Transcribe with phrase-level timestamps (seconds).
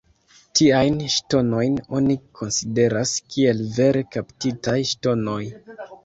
[0.59, 5.39] Tiajn ŝtonojn oni konsideras kiel vere kaptitaj ŝtonoj.